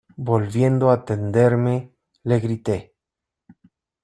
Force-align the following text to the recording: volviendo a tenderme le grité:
volviendo 0.29 0.89
a 0.89 1.03
tenderme 1.05 1.75
le 2.23 2.39
grité: 2.39 2.95